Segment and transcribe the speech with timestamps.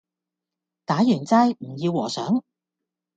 [0.83, 2.43] 打完齋唔要和尚